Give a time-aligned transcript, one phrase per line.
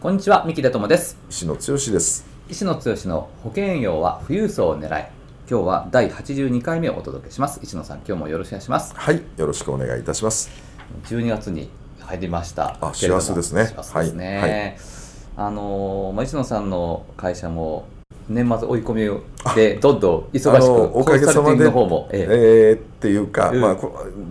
[0.00, 1.18] こんにちは三木出友です。
[1.28, 2.24] 石野剛です。
[2.48, 5.06] 石野剛の保険営業は富裕層を狙い
[5.46, 7.60] 今日は第82回目をお届けします。
[7.62, 8.94] 石野さん今日もよろしくお願いします。
[8.96, 10.48] はいよろしくお願いいたします。
[11.04, 11.68] 12月に
[12.00, 13.66] 入りましたあ幸せですね。
[13.66, 14.76] 幸せですね、はいはい、
[15.36, 17.84] あのまあ、石野さんの会社も
[18.30, 22.26] 年末追い込みでどんどん忙しくおかげさまでの方も、ええ。
[22.70, 23.76] えー、っていうか、うん、まあ、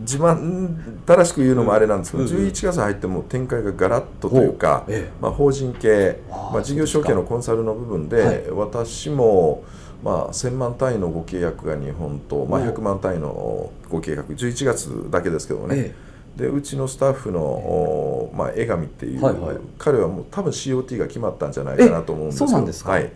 [0.02, 9.66] 自慢正しく言うのもあれなんですけど、うん、11月入っても展開がガラッとというか、えまあ、法人系、まあ、事業承継のコンサルの部分で、はい、私も、
[10.02, 22.92] まあ、1000万単位のご契約が日本と、まあ、100万単位のご契約11月だけですけどね、ええでうちのスタッフの、まあ、江上っていう、はいはい、彼はもう多分 COT が決まったんじゃないかなと思うんですけど。
[22.92, 23.12] はい、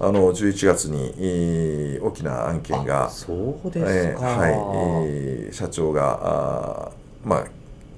[0.00, 6.92] あの11月に大きな案件がそうですか、えー、はい、社長があ、
[7.24, 7.46] まあ、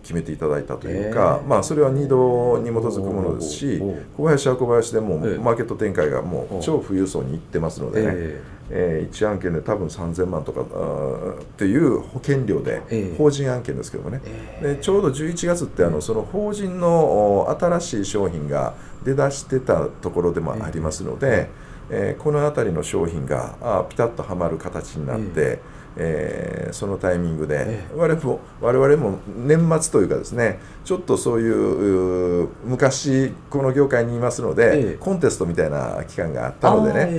[0.03, 3.83] 決めていただいたというか、まあ、それは2度に基づくものですし
[4.17, 9.09] 小林は小林でもマーケット展開がもう超富裕層に行ってますのでね、ええ。
[9.11, 14.21] ー、1案件で多分3000万とかっていう保険料で、法人案件ですけどもね、
[14.63, 21.51] でちょうど11月ってあのその法人の新しい商品が出だしてたところでもありますので、
[21.91, 25.61] えー、この辺りの商品があピタッとはまる形になって、
[25.97, 37.15] えー、そのタイミングで、我々も我々も年末というかですねちょっとそういう昔この業界にいますので、コンテストみたいな期間があったのでね、え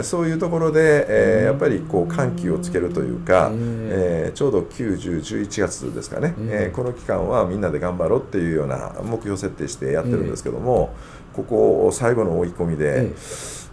[0.00, 10.94] ー、そういうところで、えー、やっぱりこう緩急をつけるというか、えー、ちょうど9011月ですかね、えー、この期間はみんなで頑張ろうっていうような目標設定してやってるんですけども、
[11.32, 13.12] ここ最後の追い込みで、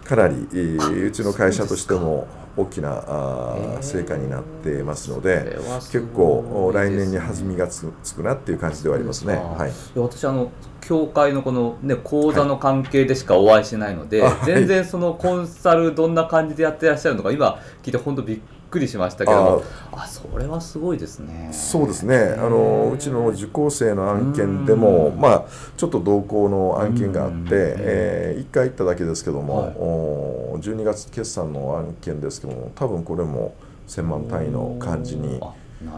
[0.04, 5.58] かなり、うちの会社としても大きなあ成果になってますので
[5.92, 9.34] 結構来年に弾みがつくなっていう感じではありますね。
[9.34, 10.50] はい、私あの
[10.80, 18.40] 協会のこの、ね、講座の関係でしかお会いしてないので、はい、全然そのコンサルどんな感じでやってらっしゃるのか今聞いて本当びっ
[18.70, 21.48] くりしましたけどあそれはすごいですね。
[21.52, 22.34] そうですね。
[22.36, 25.44] あのうちの受講生の案件でもまあ
[25.76, 33.54] ちょっと同行の案件があって、えー、1回行っただけですけども、はい、お12月決算の案件ですけども多分これも
[33.88, 35.40] 1000万単位の感じに。
[35.80, 35.90] ニ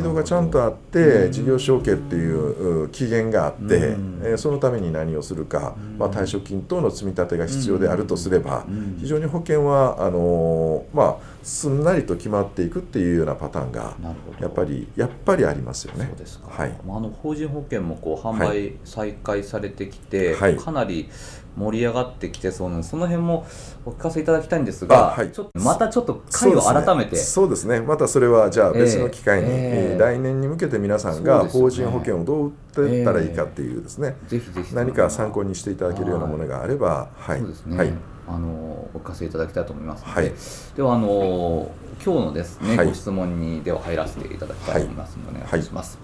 [0.00, 8.64] ードがちゃんとあって事業承継っていう期限があって、えそのために何をするか、まあ、退職金等の積み立てが必要であるとすれば、
[8.98, 13.94] 非常に保険はあのまあ、すんなりと決まっていくっていうようなパターンが
[14.40, 16.06] やっぱりやっぱりありますよね。
[16.06, 21.10] そうですか、はい、あの法人保険もこう販売再開されてきて、はい、かなり
[21.56, 23.46] 盛り上がってきてそうなのでその辺も
[23.84, 27.16] お聞かせいただきたいんですが、はい、ちょっとまたちょっと回を改めて。
[27.16, 34.74] そうですね、ね、またそれはじゃあ別の機会に、えー、来年に向けて皆さんが法人保険をどう打っていったらいいかっていうですね、えー、ぜひぜひ。
[34.74, 37.92] 何か参考にしていただけるようなものがあればはい、ね、はい。
[38.28, 38.48] あの
[38.92, 40.32] お聞かせいただきたいと思いますので、はい、
[40.76, 41.70] ではあの
[42.04, 45.98] 今日のですね、はい、ご質問にでは入らせていただきたいと思いますので、お願いします。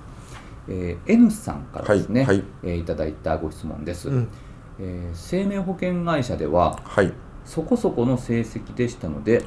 [0.69, 4.09] はい、えー、N さんからですね、はい、えー、いただいたご質問です。
[4.09, 4.29] うん
[4.82, 7.12] えー、生命保険会社では、はい、
[7.44, 9.44] そこそこの成績でしたので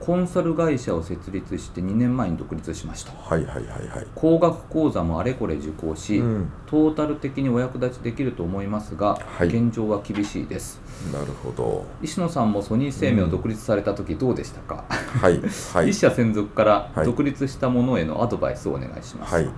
[0.00, 10.80] コンサル会社を設立して2年前に独立しました、はいはいはいはい、高額講座もあれこれ受講し、うん、トータル的にお役立ちできると思いますが、はい、現状は厳しいです。
[11.12, 11.84] なるほど。
[12.02, 15.40] 石野さんもソニー生命を独立された時どうでしたか、うん、はい、
[15.72, 19.48] はい、 一社専属から独立したものへのアドバイスをお願いします、はい、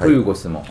[0.00, 0.16] とい。
[0.16, 0.62] うご質問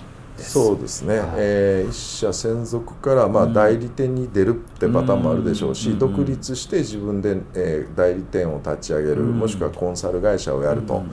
[0.43, 11.03] そうですね、はい、えー、一社専属からまあ代理店に出るってパターンもあるでしょうし、うん、独立して自分で、えー、代理店を立ち上げる、うん、もしくはコンサル会社をやると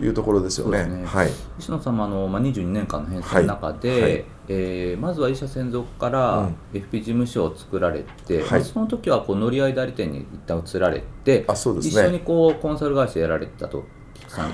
[0.00, 0.86] いうところですよね。
[0.86, 1.04] ね。
[1.04, 4.02] はい、石野さんもあの、まあ、22年間の編成の中で、はい。
[4.02, 13.84] はい、えー、まずは一社専属から FP 事務所を作られて、うん、まあ、その時はこう乗り合い代理店に一旦移られて、あそうですね、一緒にこうコンサル会社やられてたと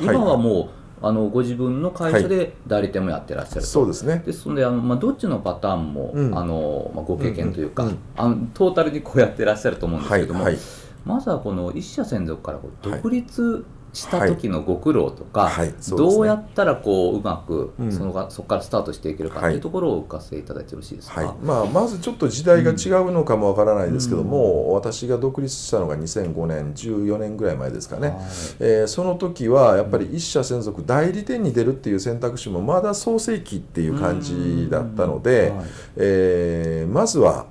[0.00, 4.23] 今はもう、あのご自分の会社で代理店もやってらっしゃると、はい、そうですね。
[4.25, 7.88] ですのであの、まあ、どっちのパターンも、うん、あのまあ、ご経験というか、うん。
[7.91, 10.62] うん、あのトータルにこうやってらっしゃると思うんですけども、はいはい、
[11.05, 19.56] まずはこの一社専属から独立した時のご苦労とか、はいはいね、どうやったらこううまくその、うん、そこからスタートしていけるかってい。
[19.56, 28.19] うところをお聞かせいただいてよろしいですか、はい、まあ、まずちょっと時代が違うのかもわからないですけども、うん、私が独立したのが2005年14年ぐらい前ですかね、はい、
[28.60, 35.56] えー、その時はやっぱり一社専属代理店に出るっていう選択肢もまだ創世期っていう感じだったので、うん。
[35.58, 35.66] はい、
[35.96, 37.46] えー、まずは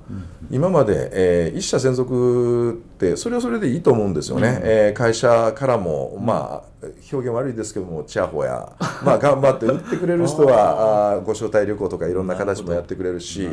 [0.50, 8.72] 今まで、えー、一社専属ってそれはそれでいいと思うんですよね、うん、えー、会社からもまあ表現悪いですけどもチャーホや、
[9.04, 13.48] まあ、頑張って売ってくれる人は あご招待旅行とかいろんな形もやってくれるし。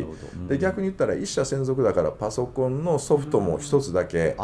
[0.48, 4.38] で逆に言ったら一社専属だからパソコンのソフトも一つだけ。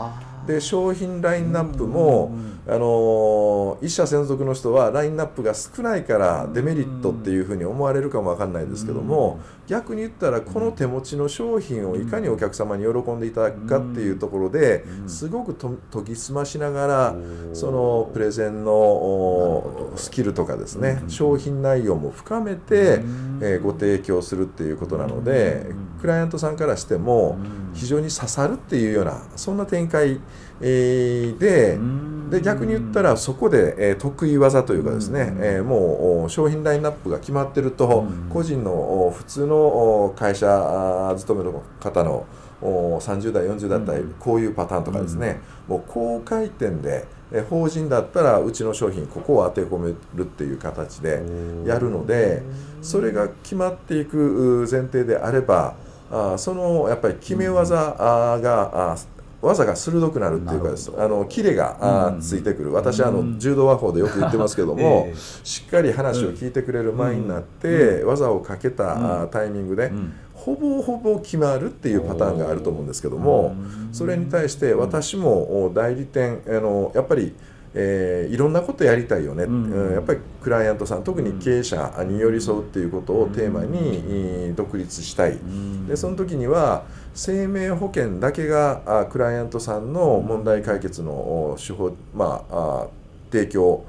[0.46, 2.34] で商品ラインナップも
[2.68, 17.16] あの一社専属の人はラインナップが少ないからデメリットっていうふうに思われるかもわかんないですけども逆に言ったらこの手持ちの商品をいかにお客様に喜んでいただくかっていうところですごく研ぎ澄ましながら
[17.54, 18.73] そのプレゼンの
[19.96, 23.02] スキルとかですね商品内容も深めて
[23.42, 25.68] えご提供するっていうことなので
[26.02, 27.38] クライアントさんからしても
[27.74, 30.20] 非常に刺さるっていうようなそんな展開
[30.62, 31.78] えで
[32.30, 42.26] で逆に言ったらそこで、え得意技というかですね、えもう商品ラインナップが決まってると個人の普通の会社勤めの方の
[42.62, 47.06] 30代40代だったりこういうパターンとかですね、もう高回転で
[47.42, 51.24] 法人だったらうちの商品ここを当て込めるっていう形で
[51.66, 52.44] やるので
[52.82, 55.76] それが決まっていく前提であれば
[56.12, 58.98] あそのやっぱり決め技が
[59.44, 60.92] 技が鋭くなるっていうかです。
[60.98, 62.72] あのキレが、ついてくる。
[62.72, 69.92] 私あの柔道和法でよく言ってますけども、えー、しっかり話を聞いてくれる前になって、技をかけた、タイミングで、
[70.34, 73.56] ほぼほぼ決まるっていうパターンがあると思うんですけども
[73.94, 77.34] それに対して私も代理店あのやっぱり
[77.76, 79.52] えー、いろんなことやりたいよね、う
[79.92, 85.40] ん、やっぱりクライアントさん特に経営者に寄り添うっていうことをテーマに独立したい、
[85.88, 92.88] でその時には生命保険だけがクライアントさんの問題解決の手法まあ
[93.34, 93.84] 提供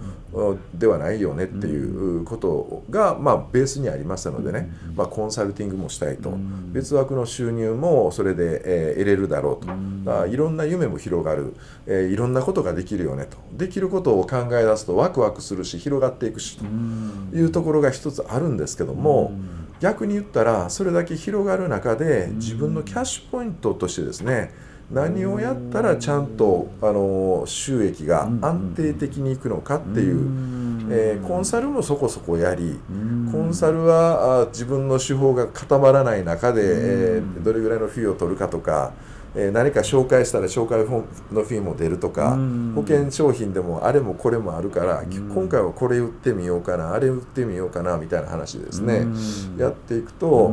[0.75, 6.37] ではないよねっていうことが、まあ、ベースにありましたのでね、まあ、コンサルティングもしたいと、
[6.73, 9.73] 別枠の収入もそれで、えー、得れるだろうと、
[10.11, 11.55] だいろんな夢も広がる、
[11.87, 13.37] えー、いろんなことができるよねと。
[13.53, 16.65] できることを考え出すとワクワクするし広がっていくしと
[17.37, 19.33] いうところが一つあるんですけども。
[19.85, 24.51] 逆に言ったらそれだけ広がる中で自分のキャッシュポイントとしてですね
[24.91, 32.81] 何をやったらちゃんとあの収益が安定的にいくのかっていう、えー、コンサルもそこそこやり
[33.31, 38.95] コンサルはあ自分の手法が固まらない中で、えー、どれぐらいのフィーを取るかとか。
[39.35, 42.39] えー、何か紹介したら紹介のフィーも出るとか
[42.75, 49.07] 保険商品でもあれもこれもあるから今回はこれ売ってみようかなあれ売ってみようかなみたいな話ですね。
[49.59, 50.53] やっていくと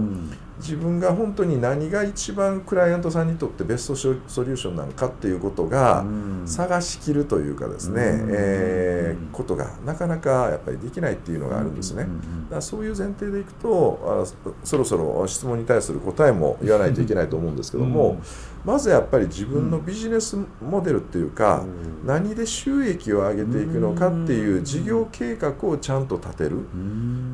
[0.61, 6.05] 自分が本当に何が一番クライアントさんにとってベストソリューションなのかっていうことが
[6.45, 7.95] 探しきるというかですね、
[8.29, 12.07] えー、ことがなかなかやっぱりできないっていうのがあるんですね。
[12.49, 18.21] だそういう前提でいくとあそろそろ質問に対する答えも言わないといけないと思うんですけども、
[18.63, 21.63] まずやっぱり自分のビジネスモデルっていうか、
[22.05, 26.57] 何で収益を上げていくのかっていう事業計画をちゃんと立てる。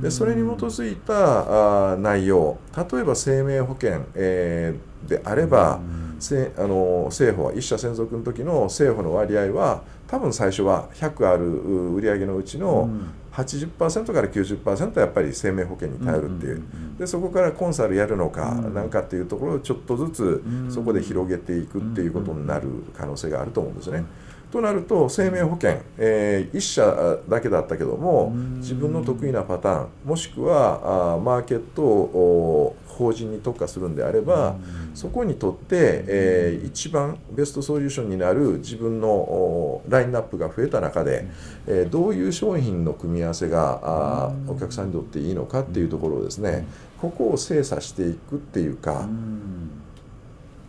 [0.02, 2.58] でそれに基づいたあ内容。
[2.76, 5.80] 例えば生命保険、えー、であれば、
[6.20, 12.90] せあの政府は一社専属の時の政府の割合は多分最初は100ある売上のうちの
[13.34, 16.64] 80%から90%はやっぱり生命保険に頼るっていう、
[16.98, 24.06] でそこからコンサルやるのかなんかっていうところをちょっとずつそこで広げていくっていうことになる可能性があると思うんですね。
[24.52, 34.56] となると生命保険、えー、1社だけだったけども自分の得意なパターンもしくはあマーケットを法人に特化するんであれば
[34.96, 41.28] そこにとって、えー、一番ベストソリューションになる自分のラインナップが増えた中で、
[41.68, 46.68] えー、どういう商品の組み合わせがあお客さんにとっていいのかっていうところをですね
[47.00, 49.08] ここを精査していくっていうか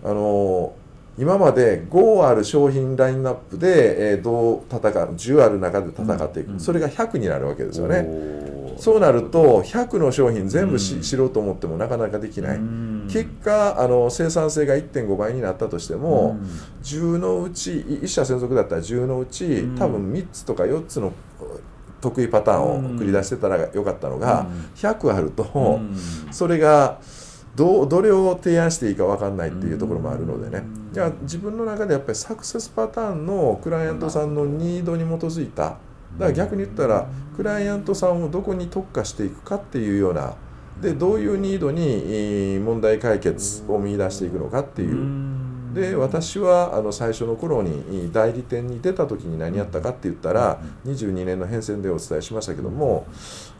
[0.04, 0.74] あの
[1.18, 8.06] 今まで5ある商品ラインナップで、えー、どう戦う10ある中で戦っていく、うん、それが100になるわけですよね。
[8.78, 12.60] そうなると100の商品全部し、知ろうと思ってもなかなかできない、
[13.08, 16.38] 結果あの生産性が1.5倍になったとしても、
[16.82, 21.12] 10のうち1社専属だったら10のうち多分3つとか4つの
[22.00, 25.80] 得意パターンを繰り出してたらよかったのが、100あると、
[26.30, 27.00] それが。
[27.56, 30.64] どどれを提案していいか分かんないっていうところもあるのでね。
[30.92, 35.76] じゃあ自分の中でやっぱりサクセスパターンのクライアントさんのニードに基づいた
[36.16, 40.34] だから逆に言ったらクライアントさんをどこに特化していくかっていうような
[40.80, 45.48] でどういうニードに問題解決を見出していくのかっていう。
[45.74, 53.06] で私はあの最初の頃に代理店に出た時に何やったかって言ったら22年の変遷でお伝えしましたけども、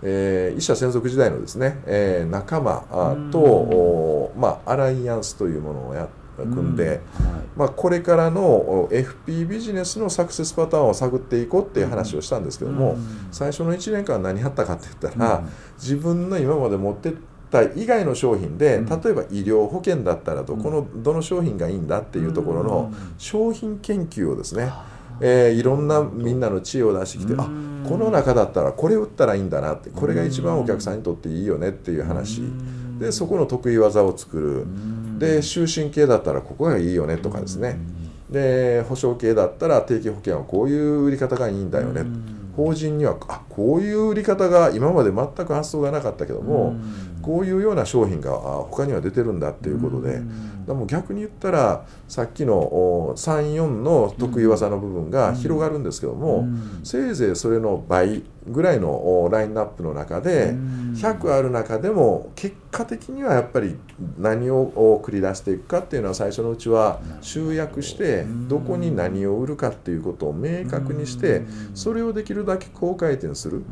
[0.02, 7.00] えー、医者専属時代のですね、えー、仲間と、まあ、アライアンスというものをやって組んで、はい、
[7.56, 12.96] まあ、これからの FP ビジネスのサクセスパターンを探っていこうっていう話をしたんですけども、
[13.30, 15.42] 最初の1年間何やったかって言ったら、
[15.76, 17.14] 自分の今まで持って
[17.50, 24.70] 体以外の商品で、例えば医療保険だったらどこのどの商品がいいんだっていうところの商品研究をですね、
[25.20, 27.48] えー、いろんなみんなの知恵を出してきてあ
[27.88, 32.42] この中だったらこれ売ったらいいんだなってこれが一番お客さんにとっていいよねっていう話
[32.98, 34.66] でそこの得意技を作る。
[35.18, 37.78] で終身系だったらここがいいよねとかですね。
[38.30, 42.04] で保証系だったら定期保険はこういう売り方がいいんだよね。
[42.56, 46.74] 法人にはあこういう売り方が今まで全く発想がなかったけども
[47.22, 50.20] こういうような商品が他には出てるんだっていうことで。
[50.66, 56.46] でも逆に言ったらさっきの34の得意技の部分が広がるんですけども
[56.84, 60.54] せいぜいそれの倍ぐらいのラインナップの中で
[60.94, 63.76] 100ある中でも結果的にはやっぱり
[64.18, 71.42] 何を繰り出していくかっていうのは最初のうちは集約してどこに何を売るかっていうことを明確にして
[71.74, 73.62] それをできるだけ高回転する。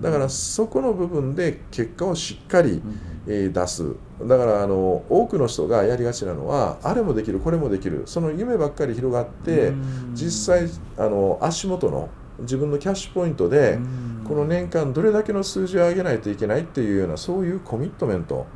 [0.00, 2.82] だからそこの部分で結果をしっかり
[3.26, 3.94] 出す。
[4.22, 8.02] だからあの多くの人がやりがちなのはあれもできるこれもできる。
[8.06, 9.72] その夢ばっかり広がって
[10.12, 12.08] 実際あの足元の
[12.40, 13.78] 自分のキャッシュポイントで
[14.28, 18.46] この年間どれだけの数字を上げないといけないっていうようなそういうコミットメント。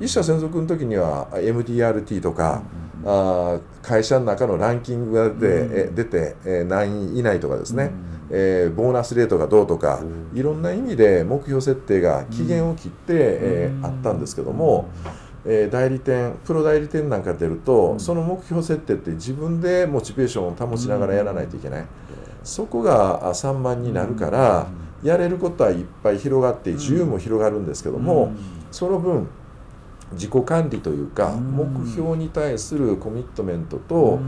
[0.00, 2.62] 一社専属の時には MDRT とか
[3.06, 7.92] あ会社の中のランキングが出て出て、え何位以内とかですね。
[8.30, 10.02] えー、ボーナスレートがどうとか
[10.32, 14.88] いろんな意味で目標設定が期限を切って、えー、あったんですけども。
[15.44, 21.86] えー、代理店プロ代理店なんか出ると、その目標設定って自分でモチベーションを保ちながらやらないといけない、
[22.44, 24.68] そこが散漫になるから、
[25.02, 28.32] やれることはいっぱい広がって自由も広がるんですけども、
[28.70, 29.28] その分
[30.12, 34.20] 自己管理というか目標に対するコミットメントと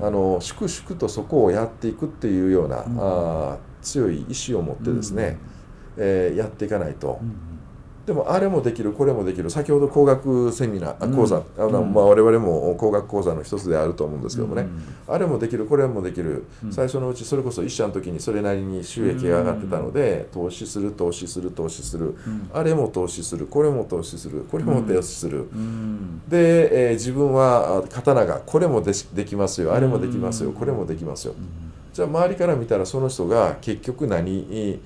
[0.00, 5.38] あの粛々とそこをやっていくっていうようなあ強い意志を持ってですね、
[5.96, 7.20] えー、やっていかないと。
[8.08, 9.50] でもあれもできるこれもできる。
[9.50, 14.66] 先ほど工学セミナー講座、あのまあ、我々も工学講座の一つであると思うんですけどもね、
[15.06, 22.16] あれもできるこれもできる、最初のうちそれこそ一社の時にそれなりに収益が上がってたので、投資する投資する投資する、
[22.54, 25.44] あれも投資するこれも投資するこれも投資する、
[26.28, 29.74] で、えー、自分は刀がこれもでできますよ。
[29.74, 30.52] あれもできますよ。
[30.52, 31.34] これもできますよ、
[31.92, 34.80] じゃあ周りから見たらその人が結局何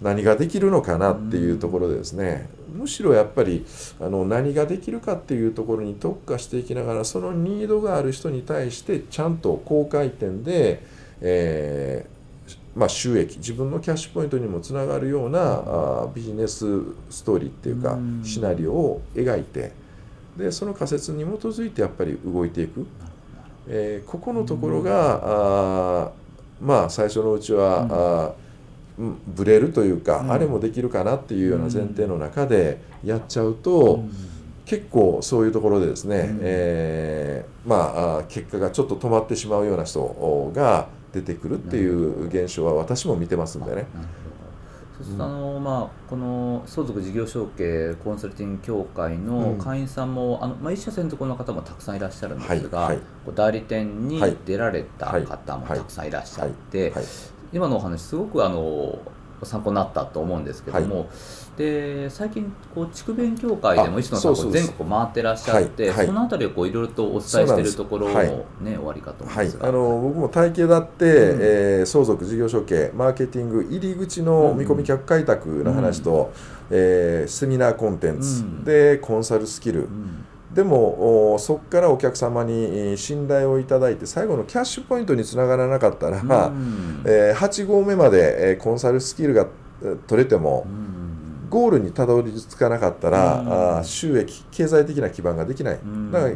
[0.00, 2.48] 何ができるのかなっていうところでですね。
[2.76, 3.64] むしろやっぱり
[4.00, 10.82] あの何ができるかっていうところに特化していきながらそのニードがある人に対してちゃんと高回転で、
[11.22, 16.66] えー、まあ、収益自分のキャッシュポイントにもつながるようなあビジネス
[17.08, 19.72] ストーリーっていうかシナリオを描いて
[20.36, 22.86] でその仮説に基づいてやっぱり動いていく、
[23.68, 26.10] えー、ここのところがあ
[26.60, 28.45] まあ最初のうちは、あ
[28.98, 34.04] ブレるというか、あれもできるかなっていうような前提の中でやっちゃうと、
[34.64, 43.86] 結構そういうところでですね、うん、えー、まあ結果がちょっと止まってしまうような人が出てくるっていう現象は私も見てますんでね。
[44.96, 56.94] そうするとあの、まあ、この相続事業承継コンサルティング協会の会員さんも、うん、あのまあ、一社専属の方もたくさんいらっしゃるんですが、はいはい、代理店に出られた方もたくさんいらっしゃって、
[57.56, 58.98] 今のお話すごくあの
[59.42, 65.96] 参考になったと思うんですけども、はい、で最近こう筑弁協会でも石野さん全国回ってらっしゃって、はい。
[65.96, 68.14] はい、そのあたりをこういろいろとお伝えしているところも
[68.60, 76.32] ね、終わりかと思いますあの僕も体系だって、うん、えー、相続事業承継マーケティング入り口の見込み客開拓の話と、
[76.70, 89.46] うん、えー、セミナーコンテンツ、うん、でコンサルスキル、うんでもそこからお客様に信頼をいただいて最後のキャッシュポイントにつながらなかったら、えー、8合目までコンサルスキルが
[90.06, 90.66] 取れても
[91.50, 95.78] ゴールにたどり着かなかったらあ収益経済的な基盤ができない。
[96.12, 96.32] だから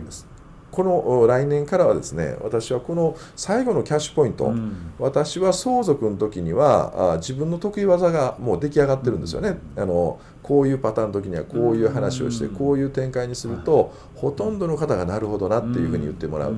[0.71, 16.57] この来年からはですね私はこの最後のキャッシュポイント、うん、私は相続の時にはあ自分の得意技がもう出来上がってるんですよね、あのこういうパターンの時にはこういう話をして、こういう展開にすると、ほとんどの方がなるほどなっていうふうに言ってもらう。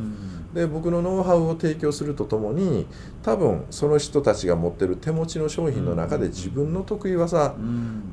[0.54, 2.86] で僕のノウハウを提供するとともに
[3.22, 7.54] 多分その人たちが持ってる手持ちの商品の中で自分の得意技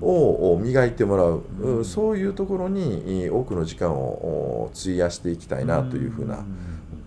[0.01, 6.45] を磨いてもらう、うん、そういうところに多くの時間を費やしていきたいなというふうな。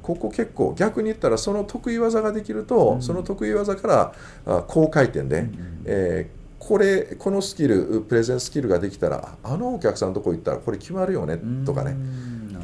[0.03, 4.13] ここ結構逆に言ったらその得意技ができると、その得意技か
[4.45, 5.49] ら高回転で、
[5.85, 11.37] えーこれこのスキルプレゼンスキルができたらあのお客さんのとこ行ったらこれ決まるよね
[11.67, 11.97] とかね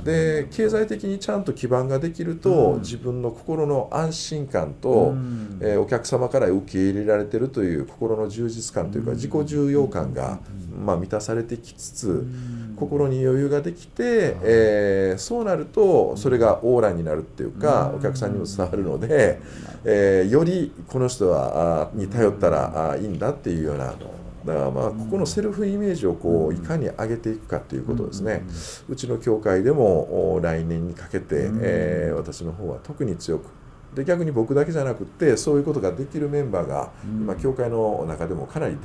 [0.09, 5.13] で経済的にちゃんと基盤ができると、自分の心の安心感と、
[5.61, 10.39] えー、お客様から受け入れられてるという心の充実感というか自己重要感が、
[10.83, 12.27] まあ、満たされてきつつ
[12.77, 19.41] 心に余裕ができて、えー、そうなるとそれがオーラになるっていうかお客さんにも伝わるので、
[19.85, 23.95] えー、よりこの人はあに頼ったらあいいんだっていうような。
[24.49, 28.43] だからまあここのセルフイメージをこういかに上げていくかということですね、
[28.89, 33.51] うちの教会でも来年にかけて、えー、私の方は特に強く。
[33.95, 38.77] で逆に僕だけじゃなくてそういうことができるメンバーが今教会の中でもかなり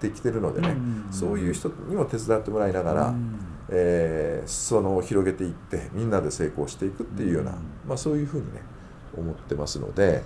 [0.00, 0.74] 出てきてるのでね、
[1.10, 3.14] そういう人にも手伝ってもらいながら、
[3.68, 7.52] えー、その広げていってみんなで成功していくっていうような、
[7.86, 8.62] まあ、そういうふうにね
[9.16, 10.22] 思ってますので、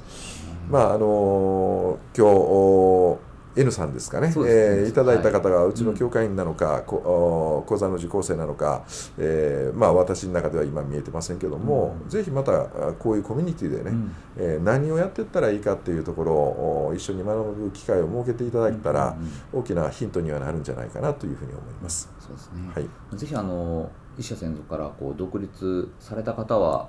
[0.69, 4.29] まああの今日 N さんですかね。
[4.29, 8.85] ね、えー、いただいた方がうちの教会員なのか、うん、講座の受講生なのか、
[9.19, 12.65] えーまあ、私の中では今見えてませんけども、うん、ぜひまた
[12.99, 19.17] こういうコミュニティでね、うん、えー、何をやっていったらいいかっていうところを一緒に学ぶ機会を設けていただいたら、
[19.53, 22.11] 大きなヒントにはなるんじゃないかなというふうに思います。
[22.19, 26.89] そうですね、はい、ぜひあの一社専属からこう独立された方は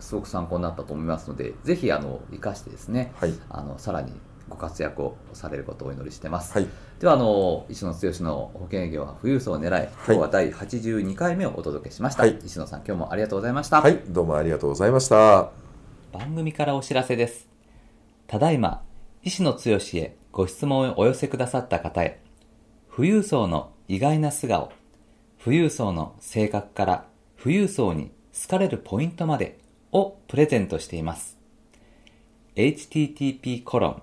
[0.00, 4.12] すごく参考になったと思いますのでぜひあの生かしてですね、はい、あのさらに
[4.48, 6.68] ご活躍をされることをお祈りしてます、はい、
[7.00, 13.80] ではあの石野剛の保険営業は富裕層を狙い今日は第82回目をお届けしました、はい、石野さん今日もありがとうございました。
[13.80, 14.00] はい。
[14.08, 15.50] どうもありがとうございました。
[16.12, 17.48] 番組からお知らせです。
[18.26, 18.82] ただいま
[19.22, 22.20] 石野剛へご質問をお寄せくださった方へ
[22.94, 24.72] 富裕層の意外な素顔
[25.42, 27.04] 富裕層の性格から
[27.40, 29.58] 富裕層に好かれるポイントまで
[29.92, 31.38] をプレゼントしています。
[32.56, 34.02] http コロン